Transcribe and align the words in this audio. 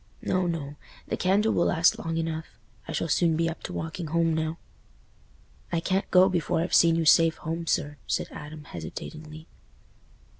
"No, 0.23 0.47
no; 0.47 0.77
the 1.09 1.15
candle 1.15 1.53
will 1.53 1.67
last 1.67 1.99
long 1.99 2.17
enough—I 2.17 2.91
shall 2.91 3.07
soon 3.07 3.35
be 3.35 3.47
up 3.47 3.61
to 3.61 3.71
walking 3.71 4.07
home 4.07 4.33
now." 4.33 4.57
"I 5.71 5.79
can't 5.79 6.09
go 6.09 6.27
before 6.27 6.59
I've 6.59 6.73
seen 6.73 6.95
you 6.95 7.05
safe 7.05 7.37
home, 7.37 7.67
sir," 7.67 7.97
said 8.07 8.27
Adam, 8.31 8.63
hesitatingly. 8.63 9.47